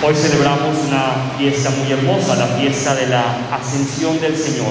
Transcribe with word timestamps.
Hoy 0.00 0.14
celebramos 0.14 0.78
una 0.86 1.34
fiesta 1.36 1.70
muy 1.70 1.90
hermosa, 1.90 2.36
la 2.36 2.46
fiesta 2.46 2.94
de 2.94 3.08
la 3.08 3.34
ascensión 3.50 4.20
del 4.20 4.36
Señor. 4.36 4.70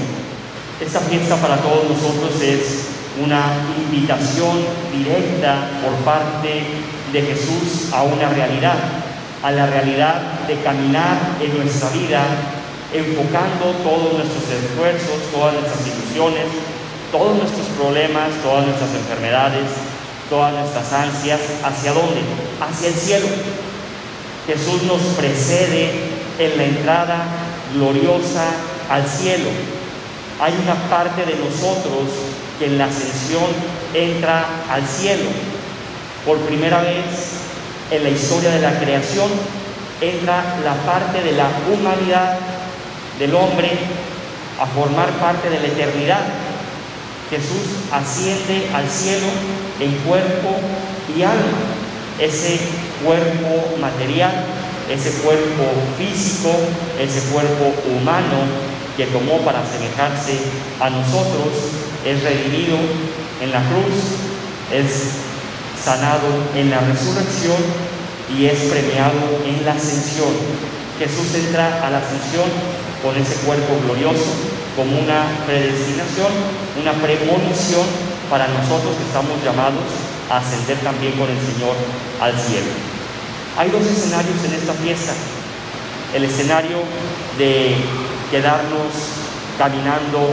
Esta 0.80 1.02
fiesta 1.02 1.36
para 1.36 1.58
todos 1.58 1.84
nosotros 1.90 2.42
es 2.42 2.88
una 3.22 3.58
invitación 3.78 4.56
directa 4.90 5.68
por 5.84 5.94
parte 6.06 6.64
de 7.12 7.22
Jesús 7.22 7.92
a 7.92 8.04
una 8.04 8.30
realidad, 8.30 8.78
a 9.44 9.52
la 9.52 9.66
realidad 9.66 10.48
de 10.48 10.62
caminar 10.62 11.18
en 11.42 11.58
nuestra 11.58 11.90
vida 11.90 12.24
enfocando 12.94 13.76
todos 13.84 14.14
nuestros 14.14 14.44
esfuerzos, 14.48 15.30
todas 15.34 15.56
nuestras 15.56 15.88
ilusiones, 15.88 16.46
todos 17.12 17.36
nuestros 17.36 17.68
problemas, 17.78 18.30
todas 18.42 18.66
nuestras 18.66 18.92
enfermedades, 18.96 19.68
todas 20.30 20.54
nuestras 20.54 20.94
ansias, 20.94 21.42
¿hacia 21.66 21.92
dónde? 21.92 22.22
Hacia 22.62 22.88
el 22.88 22.94
cielo. 22.94 23.28
Jesús 24.48 24.84
nos 24.84 25.02
precede 25.18 25.92
en 26.40 26.58
la 26.58 26.64
entrada 26.64 27.26
gloriosa 27.74 28.46
al 28.90 29.06
cielo. 29.06 29.50
Hay 30.40 30.54
una 30.64 30.76
parte 30.90 31.26
de 31.26 31.36
nosotros 31.36 32.08
que 32.58 32.68
en 32.68 32.78
la 32.78 32.86
ascensión 32.86 33.44
entra 33.94 34.46
al 34.72 34.88
cielo. 34.88 35.30
Por 36.26 36.38
primera 36.40 36.82
vez 36.82 37.04
en 37.92 38.04
la 38.04 38.10
historia 38.10 38.52
de 38.52 38.62
la 38.62 38.80
creación 38.80 39.30
entra 40.00 40.58
la 40.64 40.76
parte 40.76 41.22
de 41.24 41.34
la 41.34 41.50
humanidad 41.70 42.38
del 43.20 43.36
hombre 43.36 43.72
a 44.62 44.66
formar 44.66 45.10
parte 45.20 45.50
de 45.50 45.60
la 45.60 45.68
eternidad. 45.68 46.22
Jesús 47.30 47.84
asciende 47.92 48.70
al 48.74 48.90
cielo 48.90 49.28
en 49.82 49.92
cuerpo 50.08 50.56
y 51.18 51.24
alma. 51.24 51.77
Ese 52.20 52.60
cuerpo 53.04 53.78
material, 53.80 54.32
ese 54.90 55.12
cuerpo 55.22 55.64
físico, 55.98 56.50
ese 57.00 57.22
cuerpo 57.32 57.74
humano 57.94 58.42
que 58.96 59.06
tomó 59.06 59.38
para 59.46 59.62
asemejarse 59.62 60.40
a 60.82 60.90
nosotros, 60.90 61.54
es 62.06 62.24
redimido 62.24 62.78
en 63.42 63.52
la 63.52 63.62
cruz, 63.70 63.94
es 64.74 65.22
sanado 65.84 66.28
en 66.56 66.72
la 66.72 66.80
resurrección 66.80 67.62
y 68.36 68.46
es 68.46 68.60
premiado 68.72 69.46
en 69.46 69.64
la 69.66 69.74
ascensión. 69.74 70.34
Jesús 70.98 71.36
entra 71.36 71.86
a 71.86 71.92
la 71.92 72.00
ascensión 72.00 72.50
con 73.04 73.16
ese 73.16 73.36
cuerpo 73.46 73.78
glorioso 73.86 74.34
como 74.76 74.98
una 75.00 75.26
predestinación, 75.46 76.34
una 76.82 76.94
premonición 76.94 77.86
para 78.30 78.48
nosotros 78.48 78.96
que 78.98 79.06
estamos 79.06 79.38
llamados 79.44 80.07
ascender 80.30 80.78
también 80.80 81.14
con 81.14 81.30
el 81.30 81.38
Señor 81.40 81.76
al 82.22 82.34
cielo. 82.34 82.72
Hay 83.58 83.70
dos 83.70 83.86
escenarios 83.86 84.44
en 84.46 84.54
esta 84.54 84.74
fiesta. 84.74 85.14
El 86.14 86.24
escenario 86.24 86.80
de 87.38 87.76
quedarnos 88.32 88.92
caminando 89.58 90.30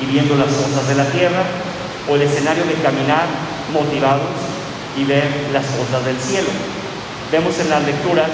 y 0.00 0.06
viendo 0.06 0.36
las 0.36 0.52
cosas 0.52 0.88
de 0.88 0.94
la 0.94 1.06
tierra 1.06 1.44
o 2.08 2.16
el 2.16 2.22
escenario 2.22 2.64
de 2.64 2.74
caminar 2.74 3.26
motivados 3.72 4.30
y 4.96 5.04
ver 5.04 5.28
las 5.52 5.66
cosas 5.66 6.04
del 6.04 6.18
cielo. 6.20 6.48
Vemos 7.32 7.58
en 7.58 7.70
las 7.70 7.84
lecturas 7.84 8.30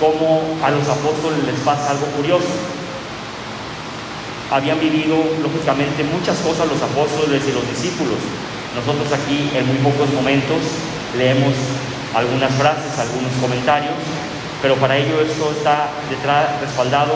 cómo 0.00 0.42
a 0.62 0.70
los 0.70 0.86
apóstoles 0.88 1.44
les 1.44 1.60
pasa 1.60 1.90
algo 1.90 2.06
curioso 2.06 2.48
habían 4.50 4.78
vivido 4.78 5.16
lógicamente 5.42 6.04
muchas 6.04 6.38
cosas 6.38 6.68
los 6.68 6.80
apóstoles 6.80 7.42
y 7.48 7.52
los 7.52 7.68
discípulos. 7.68 8.18
Nosotros 8.76 9.08
aquí 9.12 9.50
en 9.56 9.66
muy 9.66 9.78
pocos 9.78 10.12
momentos 10.12 10.60
leemos 11.16 11.54
algunas 12.14 12.52
frases, 12.54 12.98
algunos 12.98 13.32
comentarios, 13.40 13.94
pero 14.60 14.76
para 14.76 14.96
ello 14.96 15.20
esto 15.20 15.50
está 15.50 15.88
detrás 16.10 16.60
respaldado 16.60 17.14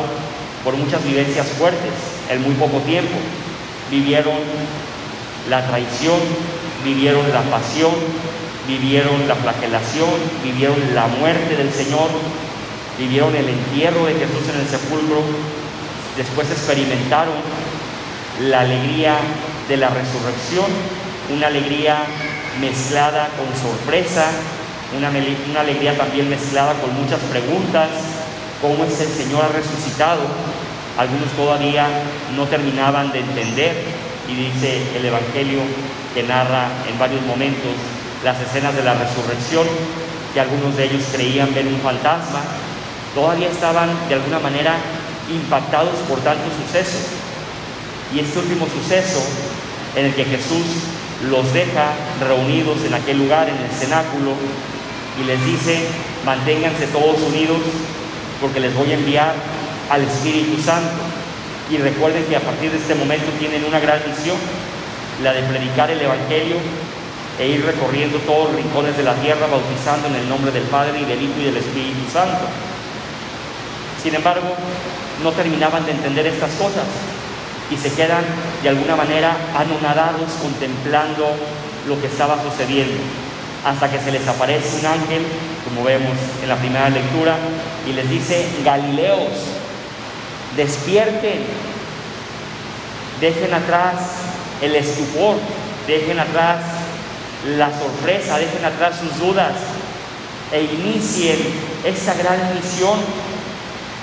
por 0.65 0.75
muchas 0.75 1.05
vivencias 1.05 1.47
fuertes 1.59 1.93
en 2.31 2.43
muy 2.43 2.55
poco 2.55 2.79
tiempo. 2.79 3.15
Vivieron 3.91 4.39
la 5.49 5.67
traición, 5.67 6.19
vivieron 6.83 7.31
la 7.31 7.43
pasión, 7.43 7.93
vivieron 8.67 9.29
la 9.29 9.35
flagelación, 9.35 10.11
vivieron 10.43 10.95
la 10.95 11.07
muerte 11.07 11.57
del 11.57 11.71
Señor, 11.73 12.09
vivieron 12.99 13.37
el 13.37 13.49
entierro 13.49 14.07
de 14.07 14.15
Jesús 14.15 14.49
en 14.53 14.61
el 14.61 14.67
sepulcro, 14.67 15.23
Después 16.17 16.51
experimentaron 16.51 17.35
la 18.41 18.61
alegría 18.61 19.17
de 19.69 19.77
la 19.77 19.89
resurrección, 19.89 20.67
una 21.33 21.47
alegría 21.47 22.05
mezclada 22.61 23.29
con 23.37 23.47
sorpresa, 23.61 24.27
una, 24.97 25.09
alegría 25.61 25.97
también 25.97 26.29
mezclada 26.29 26.75
con 26.75 26.95
muchas 26.95 27.21
preguntas, 27.31 27.89
cómo 28.61 28.85
es 28.85 29.01
el 29.01 29.09
Señor 29.09 29.45
ha 29.45 29.49
resucitado. 29.49 30.23
Algunos 30.99 31.31
todavía 31.33 31.87
no 32.37 32.47
terminaban 32.47 33.13
de 33.13 33.21
entender 33.21 33.85
y 34.29 34.35
dice 34.35 34.97
el 34.97 35.05
Evangelio 35.05 35.61
que 36.15 36.25
narra 36.25 36.69
en 36.89 36.99
varios 36.99 37.23
momentos 37.23 37.71
las 38.25 38.41
escenas 38.41 38.75
de 38.75 38.83
la 38.83 38.95
resurrección, 38.95 39.67
que 40.35 40.41
algunos 40.41 40.77
de 40.77 40.85
ellos 40.85 41.05
creían 41.13 41.55
ver 41.55 41.67
un 41.67 41.81
fantasma, 41.81 42.43
todavía 43.15 43.49
estaban 43.49 43.89
de 44.09 44.15
alguna 44.15 44.41
manera 44.41 44.75
impactados 45.31 45.95
por 46.09 46.19
tanto 46.21 46.45
suceso. 46.67 46.99
Y 48.13 48.19
este 48.19 48.41
último 48.41 48.67
suceso 48.67 49.23
en 49.95 50.07
el 50.07 50.15
que 50.15 50.25
Jesús 50.25 50.67
los 51.29 51.53
deja 51.53 51.93
reunidos 52.21 52.85
en 52.85 52.95
aquel 52.95 53.19
lugar, 53.19 53.49
en 53.49 53.57
el 53.57 53.71
cenáculo, 53.71 54.33
y 55.21 55.25
les 55.25 55.45
dice, 55.45 55.87
manténganse 56.25 56.87
todos 56.87 57.21
unidos 57.21 57.59
porque 58.41 58.61
les 58.61 58.75
voy 58.75 58.91
a 58.91 58.95
enviar 58.95 59.35
al 59.91 60.03
Espíritu 60.03 60.61
Santo. 60.63 61.03
Y 61.71 61.77
recuerden 61.77 62.25
que 62.25 62.37
a 62.37 62.41
partir 62.41 62.71
de 62.71 62.79
este 62.79 62.95
momento 62.95 63.27
tienen 63.39 63.65
una 63.65 63.81
gran 63.81 64.01
misión, 64.09 64.39
la 65.23 65.33
de 65.33 65.43
predicar 65.43 65.91
el 65.91 66.01
Evangelio 66.01 66.57
e 67.39 67.49
ir 67.49 67.65
recorriendo 67.65 68.19
todos 68.21 68.49
los 68.49 68.57
rincones 68.57 68.97
de 68.97 69.03
la 69.03 69.15
tierra, 69.15 69.47
bautizando 69.47 70.09
en 70.09 70.17
el 70.17 70.29
nombre 70.29 70.51
del 70.51 70.65
Padre 70.65 71.01
y 71.01 71.05
del 71.05 71.23
Hijo 71.23 71.35
y 71.41 71.45
del 71.45 71.59
Espíritu 71.59 72.11
Santo. 72.13 72.47
Sin 74.03 74.15
embargo, 74.15 74.55
no 75.23 75.33
terminaban 75.33 75.85
de 75.85 75.93
entender 75.93 76.27
estas 76.27 76.53
cosas 76.55 76.85
y 77.71 77.77
se 77.77 77.93
quedan 77.93 78.25
de 78.63 78.69
alguna 78.69 78.97
manera 78.97 79.37
anonadados 79.57 80.33
contemplando 80.43 81.31
lo 81.87 82.01
que 82.01 82.09
estaba 82.09 82.43
sucediendo, 82.43 83.01
hasta 83.65 83.91
que 83.91 83.99
se 83.99 84.11
les 84.11 84.27
aparece 84.27 84.81
un 84.81 84.87
ángel, 84.87 85.27
como 85.65 85.85
vemos 85.85 86.17
en 86.43 86.49
la 86.49 86.57
primera 86.57 86.91
lectura, 86.91 87.37
y 87.89 87.93
les 87.93 88.09
dice, 88.11 88.47
Galileos, 88.65 89.33
despierten, 90.57 91.45
dejen 93.21 93.55
atrás 93.55 93.95
el 94.61 94.75
estupor, 94.75 95.37
dejen 95.87 96.19
atrás 96.19 96.59
la 97.57 97.71
sorpresa, 97.79 98.39
dejen 98.39 98.65
atrás 98.65 98.97
sus 98.99 99.19
dudas 99.19 99.55
e 100.53 100.63
inicien 100.63 101.39
esta 101.85 102.15
gran 102.15 102.55
misión 102.55 102.99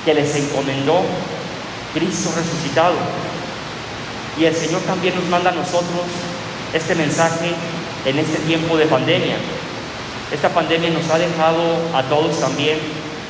que 0.05 0.13
les 0.13 0.35
encomendó 0.35 1.01
Cristo 1.93 2.31
resucitado. 2.35 2.95
Y 4.39 4.45
el 4.45 4.55
Señor 4.55 4.81
también 4.81 5.15
nos 5.15 5.25
manda 5.25 5.49
a 5.49 5.53
nosotros 5.53 6.05
este 6.73 6.95
mensaje 6.95 7.51
en 8.05 8.19
este 8.19 8.37
tiempo 8.39 8.77
de 8.77 8.85
pandemia. 8.85 9.35
Esta 10.31 10.49
pandemia 10.49 10.89
nos 10.91 11.09
ha 11.09 11.17
dejado 11.17 11.61
a 11.93 12.03
todos 12.03 12.39
también 12.39 12.77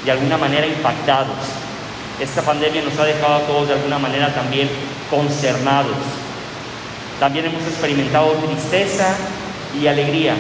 de 0.04 0.12
alguna 0.12 0.38
manera 0.38 0.68
impactados. 0.68 1.38
Esta 2.20 2.42
pandemia 2.42 2.82
nos 2.82 2.98
ha 2.98 3.06
dejado 3.06 3.36
a 3.36 3.42
todos 3.42 3.68
de 3.68 3.76
alguna 3.76 4.00
manera 4.00 4.34
también 4.34 4.70
concernados. 5.10 5.96
También 7.20 7.46
hemos 7.46 7.64
experimentado 7.64 8.32
tristeza 8.34 9.16
y 9.80 9.88
alegría. 9.88 10.36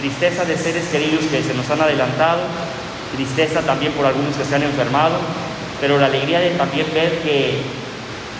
Tristeza 0.00 0.44
de 0.44 0.56
seres 0.56 0.88
queridos 0.88 1.24
que 1.26 1.42
se 1.42 1.54
nos 1.54 1.70
han 1.70 1.80
adelantado, 1.80 2.40
tristeza 3.14 3.62
también 3.62 3.92
por 3.92 4.04
algunos 4.04 4.34
que 4.36 4.44
se 4.44 4.54
han 4.54 4.62
enfermado, 4.62 5.16
pero 5.80 5.98
la 5.98 6.06
alegría 6.06 6.40
de 6.40 6.50
también 6.50 6.86
ver 6.92 7.22
que 7.22 7.62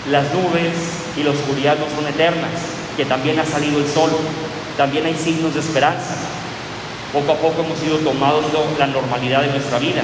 las 0.09 0.33
nubes 0.33 0.73
y 1.17 1.23
la 1.23 1.31
oscuridad 1.31 1.77
no 1.77 1.85
son 1.95 2.07
eternas, 2.07 2.51
que 2.95 3.05
también 3.05 3.39
ha 3.39 3.45
salido 3.45 3.79
el 3.79 3.87
sol, 3.87 4.11
también 4.77 5.05
hay 5.05 5.15
signos 5.15 5.53
de 5.53 5.59
esperanza. 5.59 6.15
Poco 7.11 7.31
a 7.31 7.35
poco 7.35 7.63
hemos 7.63 7.81
ido 7.83 7.97
tomando 7.97 8.75
la 8.77 8.87
normalidad 8.87 9.41
de 9.41 9.47
nuestra 9.47 9.79
vida. 9.79 10.01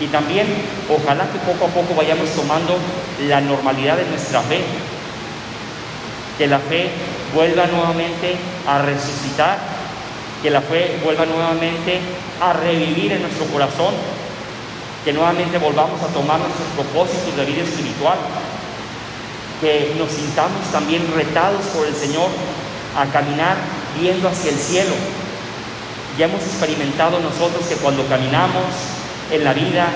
Y 0.00 0.06
también, 0.06 0.46
ojalá 0.90 1.24
que 1.30 1.38
poco 1.38 1.66
a 1.66 1.68
poco 1.68 1.94
vayamos 1.94 2.28
tomando 2.30 2.76
la 3.28 3.40
normalidad 3.40 3.96
de 3.96 4.04
nuestra 4.06 4.40
fe. 4.42 4.60
Que 6.36 6.46
la 6.46 6.58
fe 6.58 6.90
vuelva 7.34 7.66
nuevamente 7.66 8.36
a 8.66 8.78
resucitar, 8.82 9.58
que 10.42 10.50
la 10.50 10.60
fe 10.60 10.98
vuelva 11.02 11.24
nuevamente 11.24 12.00
a 12.40 12.52
revivir 12.52 13.12
en 13.12 13.22
nuestro 13.22 13.46
corazón 13.46 13.94
que 15.06 15.12
nuevamente 15.12 15.56
volvamos 15.58 16.02
a 16.02 16.08
tomar 16.08 16.40
nuestros 16.40 16.66
propósitos 16.74 17.36
de 17.36 17.44
vida 17.44 17.62
espiritual, 17.62 18.18
que 19.60 19.94
nos 19.98 20.10
sintamos 20.10 20.70
también 20.72 21.06
retados 21.14 21.64
por 21.66 21.86
el 21.86 21.94
Señor 21.94 22.28
a 22.96 23.06
caminar 23.06 23.56
viendo 23.98 24.28
hacia 24.28 24.50
el 24.50 24.58
cielo. 24.58 24.94
Ya 26.18 26.26
hemos 26.26 26.42
experimentado 26.42 27.20
nosotros 27.20 27.66
que 27.66 27.76
cuando 27.76 28.06
caminamos 28.06 28.64
en 29.30 29.44
la 29.44 29.52
vida 29.52 29.88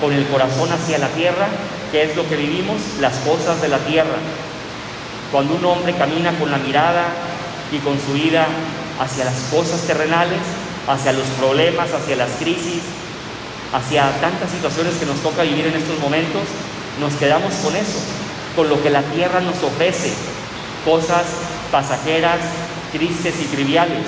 con 0.00 0.12
el 0.12 0.26
corazón 0.26 0.70
hacia 0.72 0.98
la 0.98 1.08
tierra, 1.08 1.48
¿qué 1.90 2.04
es 2.04 2.16
lo 2.16 2.28
que 2.28 2.36
vivimos? 2.36 2.76
Las 3.00 3.14
cosas 3.18 3.60
de 3.62 3.68
la 3.68 3.78
tierra. 3.78 4.18
Cuando 5.32 5.54
un 5.54 5.64
hombre 5.64 5.94
camina 5.94 6.32
con 6.38 6.50
la 6.50 6.58
mirada 6.58 7.06
y 7.72 7.78
con 7.78 7.98
su 7.98 8.12
vida 8.12 8.46
hacia 9.00 9.24
las 9.24 9.38
cosas 9.50 9.80
terrenales, 9.82 10.40
hacia 10.86 11.12
los 11.12 11.26
problemas, 11.38 11.92
hacia 11.92 12.16
las 12.16 12.30
crisis, 12.38 12.82
hacia 13.72 14.10
tantas 14.20 14.50
situaciones 14.50 14.94
que 14.94 15.06
nos 15.06 15.20
toca 15.20 15.42
vivir 15.42 15.66
en 15.66 15.74
estos 15.74 15.98
momentos, 15.98 16.42
nos 17.00 17.14
quedamos 17.14 17.52
con 17.54 17.74
eso, 17.74 17.98
con 18.54 18.68
lo 18.68 18.82
que 18.82 18.90
la 18.90 19.02
tierra 19.02 19.40
nos 19.40 19.62
ofrece, 19.62 20.12
cosas 20.84 21.24
pasajeras, 21.70 22.40
tristes 22.92 23.34
y 23.42 23.46
triviales. 23.46 24.06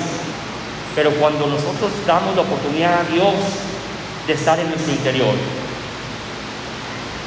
Pero 0.94 1.10
cuando 1.12 1.46
nosotros 1.46 1.90
damos 2.06 2.36
la 2.36 2.42
oportunidad 2.42 3.00
a 3.00 3.12
Dios 3.12 3.34
de 4.26 4.32
estar 4.32 4.58
en 4.58 4.68
nuestro 4.70 4.92
interior, 4.92 5.34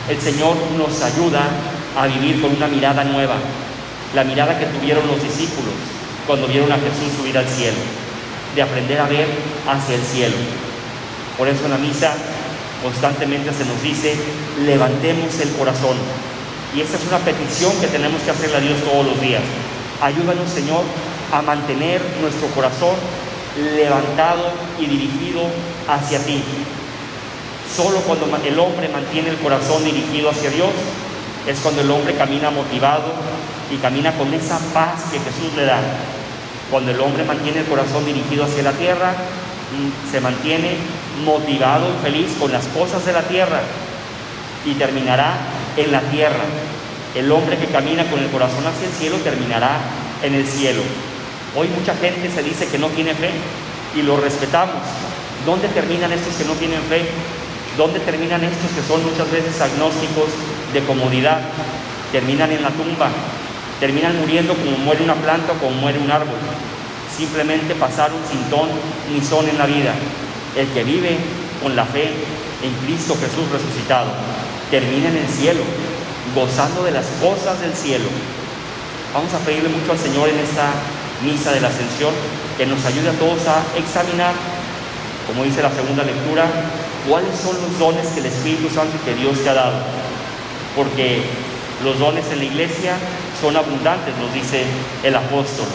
el 0.09 0.19
Señor 0.19 0.55
nos 0.77 1.01
ayuda 1.01 1.43
a 1.95 2.07
vivir 2.07 2.41
con 2.41 2.55
una 2.55 2.67
mirada 2.67 3.03
nueva, 3.03 3.35
la 4.15 4.23
mirada 4.23 4.57
que 4.57 4.65
tuvieron 4.65 5.05
los 5.07 5.21
discípulos 5.21 5.73
cuando 6.25 6.47
vieron 6.47 6.71
a 6.71 6.75
Jesús 6.75 7.17
subir 7.17 7.37
al 7.37 7.47
cielo, 7.47 7.77
de 8.55 8.61
aprender 8.61 8.99
a 8.99 9.07
ver 9.07 9.27
hacia 9.67 9.95
el 9.95 10.01
cielo. 10.01 10.35
Por 11.37 11.47
eso 11.47 11.65
en 11.65 11.71
la 11.71 11.77
misa 11.77 12.13
constantemente 12.81 13.51
se 13.53 13.65
nos 13.65 13.81
dice, 13.81 14.15
levantemos 14.65 15.39
el 15.39 15.51
corazón. 15.51 15.97
Y 16.75 16.81
esa 16.81 16.97
es 16.97 17.07
una 17.07 17.17
petición 17.19 17.71
que 17.81 17.87
tenemos 17.87 18.21
que 18.21 18.31
hacerle 18.31 18.57
a 18.57 18.61
Dios 18.61 18.79
todos 18.83 19.05
los 19.05 19.19
días. 19.21 19.41
Ayúdanos, 20.01 20.49
Señor, 20.49 20.83
a 21.33 21.41
mantener 21.41 22.01
nuestro 22.21 22.47
corazón 22.49 22.95
levantado 23.75 24.51
y 24.79 24.85
dirigido 24.85 25.41
hacia 25.87 26.19
ti. 26.19 26.41
Solo 27.75 27.99
cuando 28.01 28.25
el 28.45 28.59
hombre 28.59 28.87
mantiene 28.89 29.29
el 29.29 29.37
corazón 29.37 29.83
dirigido 29.83 30.29
hacia 30.29 30.49
Dios 30.49 30.69
es 31.47 31.59
cuando 31.59 31.81
el 31.81 31.89
hombre 31.89 32.15
camina 32.15 32.49
motivado 32.51 33.13
y 33.71 33.77
camina 33.77 34.13
con 34.13 34.33
esa 34.33 34.59
paz 34.73 35.05
que 35.11 35.19
Jesús 35.19 35.55
le 35.55 35.65
da. 35.65 35.79
Cuando 36.69 36.91
el 36.91 36.99
hombre 36.99 37.23
mantiene 37.23 37.61
el 37.61 37.65
corazón 37.65 38.05
dirigido 38.05 38.45
hacia 38.45 38.63
la 38.63 38.73
tierra, 38.73 39.13
mm, 39.13 40.11
se 40.11 40.21
mantiene 40.21 40.77
motivado 41.25 41.87
y 41.89 42.03
feliz 42.03 42.35
con 42.39 42.51
las 42.51 42.67
cosas 42.67 43.05
de 43.05 43.13
la 43.13 43.23
tierra 43.23 43.61
y 44.65 44.73
terminará 44.73 45.37
en 45.77 45.91
la 45.91 46.01
tierra. 46.01 46.43
El 47.15 47.31
hombre 47.31 47.57
que 47.57 47.65
camina 47.67 48.09
con 48.09 48.19
el 48.19 48.29
corazón 48.29 48.65
hacia 48.67 48.87
el 48.87 48.93
cielo 48.93 49.17
terminará 49.17 49.79
en 50.23 50.35
el 50.35 50.45
cielo. 50.45 50.81
Hoy 51.55 51.67
mucha 51.69 51.95
gente 51.95 52.29
se 52.29 52.43
dice 52.43 52.67
que 52.67 52.77
no 52.77 52.87
tiene 52.89 53.15
fe 53.15 53.31
y 53.95 54.03
lo 54.03 54.17
respetamos. 54.17 54.75
¿Dónde 55.45 55.67
terminan 55.69 56.11
estos 56.11 56.35
que 56.35 56.45
no 56.45 56.53
tienen 56.53 56.81
fe? 56.83 57.09
¿Dónde 57.77 57.99
terminan 58.01 58.43
estos 58.43 58.69
que 58.71 58.83
son 58.87 59.03
muchas 59.03 59.31
veces 59.31 59.59
agnósticos 59.59 60.29
de 60.73 60.83
comodidad? 60.83 61.39
Terminan 62.11 62.51
en 62.51 62.61
la 62.61 62.69
tumba, 62.69 63.09
terminan 63.79 64.19
muriendo 64.19 64.53
como 64.53 64.77
muere 64.77 65.03
una 65.03 65.15
planta 65.15 65.53
o 65.53 65.55
como 65.55 65.71
muere 65.71 65.99
un 65.99 66.11
árbol. 66.11 66.37
Simplemente 67.15 67.73
pasaron 67.75 68.17
sin 68.29 68.41
ton 68.49 68.69
ni 69.11 69.21
son 69.21 69.47
en 69.49 69.57
la 69.57 69.65
vida. 69.65 69.93
El 70.55 70.67
que 70.67 70.83
vive 70.83 71.17
con 71.63 71.75
la 71.75 71.85
fe 71.85 72.11
en 72.61 72.73
Cristo 72.85 73.15
Jesús 73.19 73.49
resucitado 73.51 74.11
termina 74.69 75.09
en 75.09 75.17
el 75.17 75.27
cielo, 75.27 75.61
gozando 76.35 76.83
de 76.83 76.91
las 76.91 77.05
cosas 77.21 77.59
del 77.61 77.73
cielo. 77.73 78.05
Vamos 79.13 79.33
a 79.33 79.39
pedirle 79.39 79.69
mucho 79.69 79.91
al 79.91 79.97
Señor 79.97 80.29
en 80.29 80.39
esta 80.39 80.71
misa 81.25 81.51
de 81.51 81.61
la 81.61 81.67
ascensión, 81.69 82.13
que 82.57 82.65
nos 82.65 82.85
ayude 82.85 83.09
a 83.09 83.13
todos 83.13 83.47
a 83.47 83.63
examinar, 83.77 84.33
como 85.27 85.43
dice 85.43 85.61
la 85.61 85.71
segunda 85.71 86.03
lectura, 86.03 86.45
cuáles 87.07 87.35
son 87.37 87.55
los 87.61 87.79
dones 87.79 88.07
que 88.07 88.19
el 88.19 88.27
Espíritu 88.27 88.69
Santo 88.69 88.95
y 89.01 89.05
que 89.05 89.15
Dios 89.15 89.41
te 89.43 89.49
ha 89.49 89.53
dado. 89.53 89.77
Porque 90.75 91.23
los 91.83 91.97
dones 91.97 92.25
en 92.31 92.39
la 92.39 92.45
iglesia 92.45 92.93
son 93.41 93.55
abundantes, 93.55 94.13
nos 94.17 94.33
dice 94.33 94.63
el 95.03 95.15
apóstol. 95.15 95.67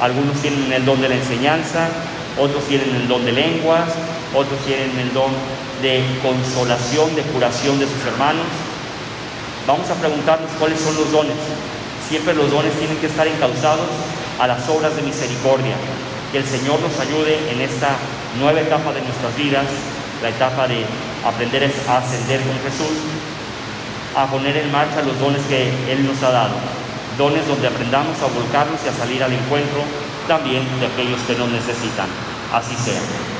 Algunos 0.00 0.40
tienen 0.40 0.72
el 0.72 0.84
don 0.84 1.00
de 1.00 1.08
la 1.08 1.16
enseñanza, 1.16 1.88
otros 2.38 2.64
tienen 2.68 2.94
el 2.94 3.08
don 3.08 3.24
de 3.24 3.32
lenguas, 3.32 3.88
otros 4.34 4.60
tienen 4.64 4.96
el 4.98 5.12
don 5.12 5.32
de 5.82 6.02
consolación, 6.22 7.14
de 7.14 7.22
curación 7.22 7.78
de 7.78 7.86
sus 7.86 8.04
hermanos. 8.06 8.46
Vamos 9.66 9.88
a 9.90 9.94
preguntarnos 9.94 10.50
cuáles 10.58 10.80
son 10.80 10.96
los 10.96 11.12
dones. 11.12 11.36
Siempre 12.08 12.34
los 12.34 12.50
dones 12.50 12.72
tienen 12.78 12.96
que 12.98 13.06
estar 13.06 13.26
encausados 13.26 13.86
a 14.38 14.46
las 14.46 14.68
obras 14.68 14.96
de 14.96 15.02
misericordia. 15.02 15.76
Que 16.32 16.38
el 16.38 16.46
Señor 16.46 16.80
nos 16.80 16.98
ayude 16.98 17.38
en 17.50 17.60
esta 17.60 17.96
nueva 18.40 18.60
etapa 18.60 18.92
de 18.92 19.02
nuestras 19.02 19.36
vidas, 19.36 19.66
la 20.22 20.30
etapa 20.30 20.66
de 20.68 20.84
aprender 21.24 21.70
a 21.88 21.98
ascender 21.98 22.40
con 22.40 22.58
Jesús, 22.60 22.96
a 24.16 24.26
poner 24.26 24.56
en 24.56 24.72
marcha 24.72 25.02
los 25.02 25.18
dones 25.20 25.42
que 25.48 25.70
Él 25.90 26.06
nos 26.06 26.22
ha 26.22 26.30
dado. 26.30 26.54
Dones 27.16 27.46
donde 27.46 27.68
aprendamos 27.68 28.16
a 28.22 28.26
volcarnos 28.26 28.80
y 28.84 28.88
a 28.88 28.92
salir 28.92 29.22
al 29.22 29.32
encuentro 29.32 29.82
también 30.26 30.62
de 30.80 30.86
aquellos 30.86 31.20
que 31.22 31.34
nos 31.34 31.48
necesitan. 31.50 32.06
Así 32.52 32.74
sea. 32.76 33.37